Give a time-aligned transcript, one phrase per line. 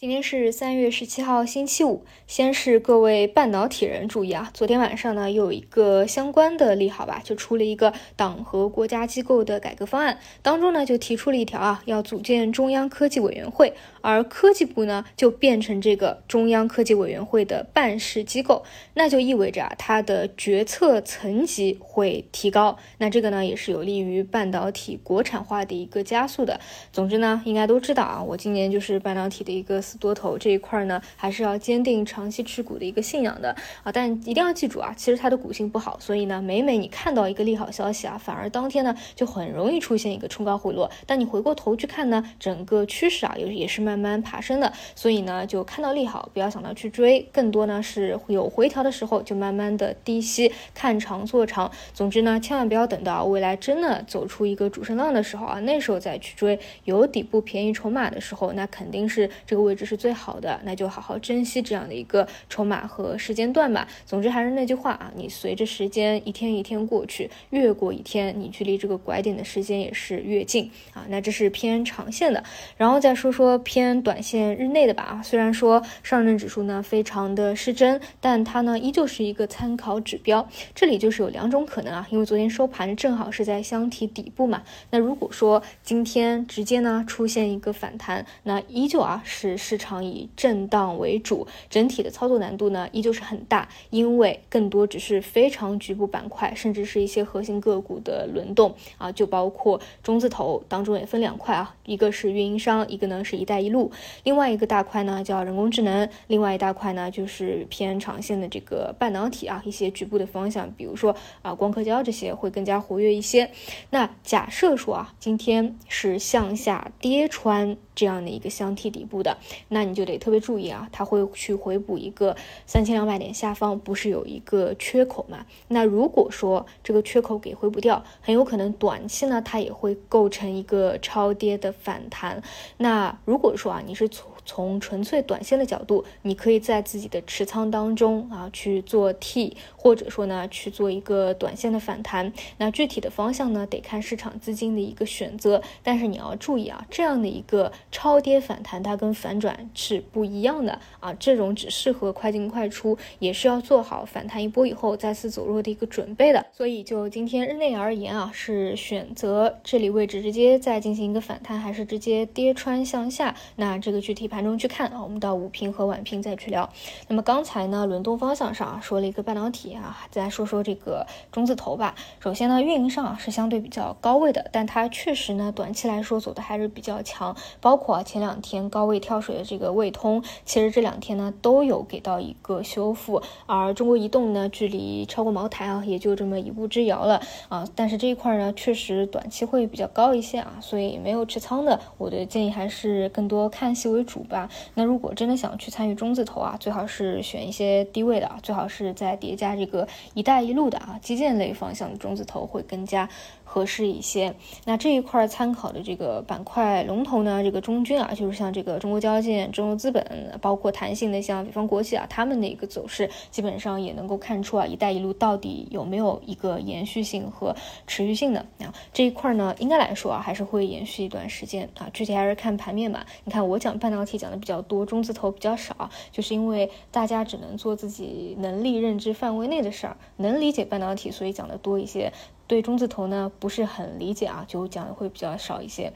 [0.00, 2.04] 今天是三月十七号，星期五。
[2.28, 18.62] 先是各位半导体人注意啊，昨天晚上呢又有一个相关的利好吧，就出了一个党和国家机构的改革方案，当中呢就提出了一条啊，要组建中央科技委员会，而科技部呢就变成这个中央科技委员会的办事机构，
[18.94, 26.60] 那就意味着啊它的决策层级会提高，那这个呢也是有利于半导体国产化的一个加速的。
[26.92, 29.82] 总之呢，应该都知道啊，我今年就是半导体的一个。
[29.88, 40.90] 死多头这一块呢，还是要坚定长期持股的一个信仰的啊，但一定要记住啊，其实它的股性不好，所以呢，每每你看到一个利好消息啊，反而当天呢就很容易出现一个冲高回落。
[41.06, 51.72] 但你回过头去看呢，整个趋势啊，也也是慢慢爬升的，所以呢，就看到利好，不要想到去追，更多呢是有回调的时候就慢慢的低吸，看长做长。
[51.94, 59.77] 总之呢，千万不要等到未来真的走出一个主升浪的时候啊，那时候再去追，有底部便宜筹码的时候，那肯定是这个位置。
[59.78, 63.86] 这是最好的，那就好好珍惜这样的一个筹码和时间段吧。
[64.04, 71.06] 总之还是那句话啊，你随着时间一天一天过去，越过一天，你距离这个拐点的时间也是越近啊。
[71.08, 72.42] 那这是偏长线的，
[72.76, 75.04] 然后再说说偏短线日内的吧。
[75.04, 80.44] 啊，虽然说上证指数呢非常的失真，但它呢依旧是一个参考指标。
[80.74, 84.64] 这里就是有两种可能啊，因为昨天收盘正好是在箱体底部嘛。
[84.90, 89.56] 那如果说今天直接呢出现一个反弹，那依旧啊是。
[89.68, 103.92] 市场以震荡为主，整体的操作难度呢依旧是很大，因为更多只是非常局部板块，甚至是一些核心个股的轮动啊，就包括中字头当中也分两块啊，一个是运营商，一个呢是一带一路，
[104.24, 113.50] 另外一个大块呢叫人工智能，另外一大块呢就是偏长线的这个半导体啊，一些局部的方向，比如说啊光刻胶这些会更加活跃一些。
[113.90, 117.76] 那假设说啊，今天是向下跌穿。
[117.98, 119.36] 这样的一个箱体底部的，
[119.70, 125.44] 那你就得特别注意啊，它会去回补一个三千两百点下方，不是有一个缺口嘛？
[125.66, 132.40] 那如果说这个缺口给回补掉，很有可能短期呢，它也会构成一个超跌的反弹。
[132.76, 134.08] 那如果说啊，你是
[134.48, 142.32] 从纯粹短线的角度，你可以在自己的持仓当中啊去做 T，或者说呢去做一个短线的反弹。
[142.56, 145.62] 那具体的方向呢，得看市场资金的一个选择。
[145.82, 147.70] 但是你要注意啊，这样的一个。
[147.90, 151.12] 超跌反弹，它跟反转是不一样的啊！
[151.14, 156.46] 这种只适合快进快出，也是要做好反弹一波以后再次走弱的一个准备的。
[156.52, 163.34] 所以就今天日内而言啊，是选择这里位置直接再进行一个反弹，还是直接跌穿向下？
[163.56, 166.68] 那这个具体盘盘中去看啊，我们到午评和晚评再去聊。
[167.08, 171.94] 那么刚才呢，轮动方向上啊，说了一个半导体啊，再说说这个中字头吧。
[172.20, 177.78] 首先呢，运营上啊是相对比较高位的，但它确实呢，短期来说走的还是比较强，包。
[177.78, 187.64] 包括前两天高位跳水的这个卫通，其实这两天呢都有给到一个修复，而中国移动呢距离超过茅台啊也就这么一步之遥了啊。
[187.76, 194.48] 但是这一块呢确实短期会比较高一些啊，所以没有持仓的，我的建议还是更多看戏为主吧。
[194.74, 203.08] 那如果真的想去参与中字头啊，最好是选一些低位的啊，最好是在叠加这个一带一路的啊，基建类方向的中字头会更加
[203.44, 204.34] 合适一些。
[204.64, 207.58] 那这一块参考的这个板块龙头呢，这个。
[207.68, 217.54] 中军啊，就是像这个中国交建、中国资本，包括弹性的像北方国际啊，他们的一个走势，基本上也能够看出啊，一带一路到底有没有一个延续性和
[217.86, 223.04] 持续性的啊这一块呢，应该来说啊，还是会延续一段时间啊，具体还是看盘面吧。
[223.24, 232.12] 你看我讲半导体讲的比较多，中字头比较少，就是因为大家只能做自己能力认知范围内的事儿，能理解半导体，所以讲的多一些。
[232.48, 235.92] 对中字头呢不是很理解啊，就讲的会比较少一些。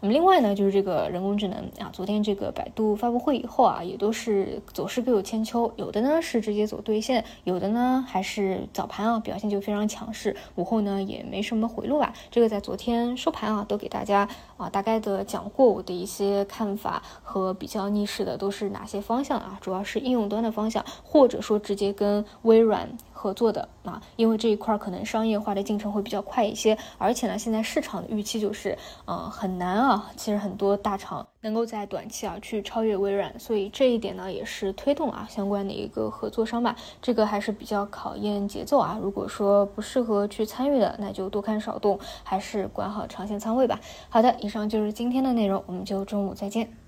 [0.00, 12.12] 那么另外呢，就是这个人工智能啊，昨天这个百度发布会以后啊，也都是走势各有千秋，有的呢是直接走兑现，有的呢还是早盘啊表现就非常强势，午后呢也没什么回落吧。
[12.30, 14.28] 这个在昨天收盘啊都给大家
[14.58, 22.86] 啊大概的讲过我的一些看法和比较逆势的都是哪些方向啊，主要是应用端的方向，或者说直接跟微软。
[23.24, 28.76] 合作的啊，因为这一块可能商业化的进程会比较快一些，而且呢，现在市场的预期就是，
[29.06, 30.10] 嗯，很难啊。
[30.14, 36.76] 其实很多大厂能够在短期啊去超越微软，所以这一点呢也是推动啊相关的一个合作商吧。
[37.00, 38.98] 这个还是比较考验节奏啊。
[39.00, 43.80] 如果说不适合去参与的，那就多看少动，还是管好长线仓位吧。
[44.10, 46.83] 好的，以上就是今天的内容，我们就中午再见。